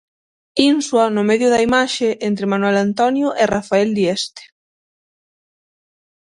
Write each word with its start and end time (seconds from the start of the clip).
'Ínsua' 0.69 1.13
no 1.15 1.23
medio 1.29 1.47
da 1.53 1.63
imaxe, 1.67 2.07
entre 2.29 2.49
Manoel 2.51 2.77
Antonio 2.87 3.27
e 3.41 3.43
Rafael 3.55 3.89
Dieste. 3.97 4.43